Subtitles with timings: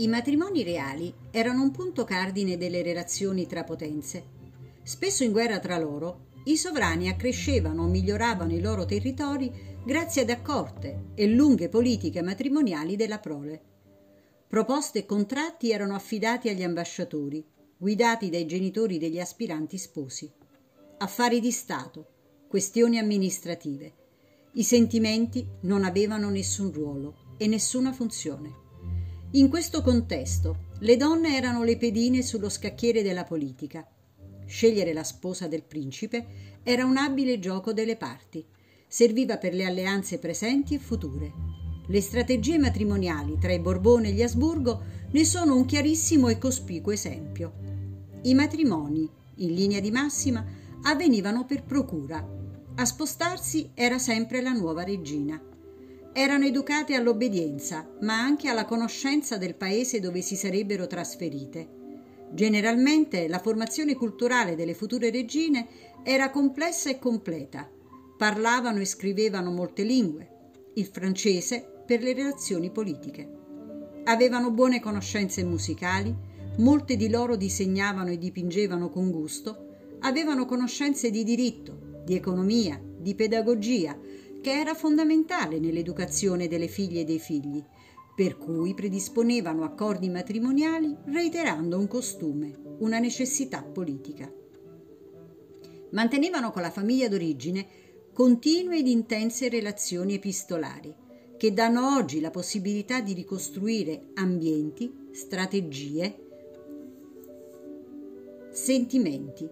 [0.00, 4.36] I matrimoni reali erano un punto cardine delle relazioni tra potenze.
[4.84, 9.50] Spesso in guerra tra loro, i sovrani accrescevano o miglioravano i loro territori
[9.84, 13.60] grazie ad accorte e lunghe politiche matrimoniali della prole.
[14.46, 17.44] Proposte e contratti erano affidati agli ambasciatori,
[17.76, 20.30] guidati dai genitori degli aspiranti sposi.
[20.98, 22.06] Affari di Stato,
[22.46, 23.94] questioni amministrative.
[24.52, 28.66] I sentimenti non avevano nessun ruolo e nessuna funzione.
[29.32, 33.86] In questo contesto, le donne erano le pedine sullo scacchiere della politica.
[34.46, 38.42] Scegliere la sposa del principe era un abile gioco delle parti.
[38.86, 41.30] Serviva per le alleanze presenti e future.
[41.86, 46.92] Le strategie matrimoniali tra i Borbone e gli Asburgo ne sono un chiarissimo e cospicuo
[46.92, 47.52] esempio.
[48.22, 50.42] I matrimoni, in linea di massima,
[50.84, 52.26] avvenivano per procura.
[52.76, 55.38] A spostarsi era sempre la nuova regina
[56.20, 61.68] erano educate all'obbedienza, ma anche alla conoscenza del paese dove si sarebbero trasferite.
[62.32, 65.68] Generalmente la formazione culturale delle future regine
[66.02, 67.70] era complessa e completa.
[68.16, 70.28] Parlavano e scrivevano molte lingue,
[70.74, 73.36] il francese per le relazioni politiche.
[74.02, 76.12] Avevano buone conoscenze musicali,
[76.56, 79.66] molte di loro disegnavano e dipingevano con gusto,
[80.00, 83.96] avevano conoscenze di diritto, di economia, di pedagogia,
[84.40, 87.62] che era fondamentale nell'educazione delle figlie e dei figli,
[88.14, 94.32] per cui predisponevano accordi matrimoniali reiterando un costume, una necessità politica.
[95.90, 97.66] Mantenevano con la famiglia d'origine
[98.12, 100.92] continue ed intense relazioni epistolari,
[101.36, 106.26] che danno oggi la possibilità di ricostruire ambienti, strategie,
[108.50, 109.48] sentimenti.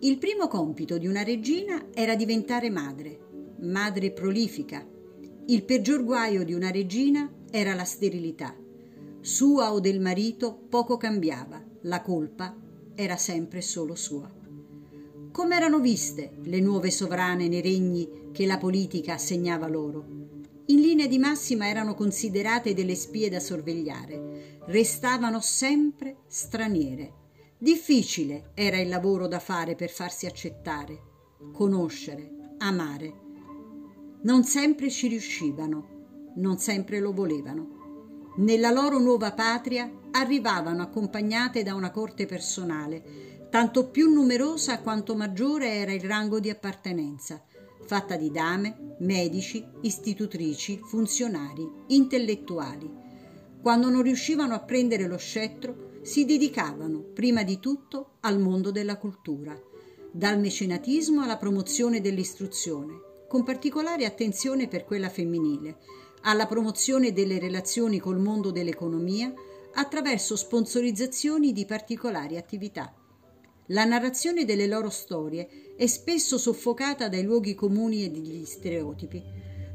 [0.00, 3.27] Il primo compito di una regina era diventare madre,
[3.60, 4.86] madre prolifica.
[5.46, 8.54] Il peggior guaio di una regina era la sterilità.
[9.20, 12.54] Sua o del marito poco cambiava, la colpa
[12.94, 14.30] era sempre solo sua.
[15.32, 20.16] Come erano viste le nuove sovrane nei regni che la politica assegnava loro?
[20.66, 27.14] In linea di massima erano considerate delle spie da sorvegliare, restavano sempre straniere.
[27.58, 31.00] Difficile era il lavoro da fare per farsi accettare,
[31.52, 33.26] conoscere, amare
[34.22, 38.32] non sempre ci riuscivano, non sempre lo volevano.
[38.38, 45.74] Nella loro nuova patria arrivavano accompagnate da una corte personale, tanto più numerosa quanto maggiore
[45.74, 47.42] era il rango di appartenenza,
[47.86, 52.90] fatta di dame, medici, istitutrici, funzionari, intellettuali.
[53.60, 58.98] Quando non riuscivano a prendere lo scettro, si dedicavano prima di tutto al mondo della
[58.98, 59.58] cultura,
[60.10, 65.76] dal mecenatismo alla promozione dell'istruzione, con particolare attenzione per quella femminile,
[66.22, 69.32] alla promozione delle relazioni col mondo dell'economia
[69.74, 72.92] attraverso sponsorizzazioni di particolari attività.
[73.66, 79.22] La narrazione delle loro storie è spesso soffocata dai luoghi comuni e dagli stereotipi.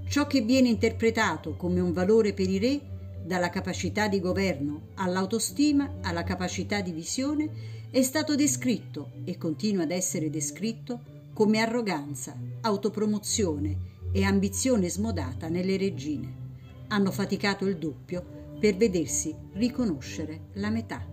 [0.10, 2.82] Ciò che viene interpretato come un valore per i re,
[3.24, 7.50] dalla capacità di governo all'autostima, alla capacità di visione,
[7.92, 15.78] è stato descritto e continua ad essere descritto come arroganza, autopromozione e ambizione smodata nelle
[15.78, 16.42] regine.
[16.90, 21.13] Hanno faticato il doppio per vedersi riconoscere la metà.